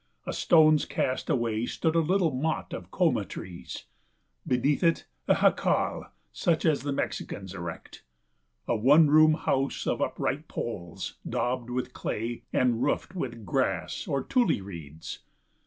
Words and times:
A 0.25 0.33
stone's 0.33 0.85
cast 0.85 1.29
away 1.29 1.67
stood 1.67 1.93
a 1.95 1.99
little 1.99 2.31
mott 2.31 2.73
of 2.73 2.89
coma 2.89 3.23
trees; 3.23 3.85
beneath 4.47 4.81
it 4.81 5.05
a 5.27 5.35
jacal 5.41 6.07
such 6.33 6.65
as 6.65 6.81
the 6.81 6.91
Mexicans 6.91 7.53
erect 7.53 8.01
a 8.67 8.75
one 8.75 9.11
room 9.11 9.35
house 9.35 9.85
of 9.85 10.01
upright 10.01 10.47
poles 10.47 11.17
daubed 11.29 11.69
with 11.69 11.93
clay 11.93 12.41
and 12.51 12.81
roofed 12.81 13.13
with 13.13 13.45
grass 13.45 14.07
or 14.07 14.23
tule 14.23 14.47
reeds. 14.61 15.19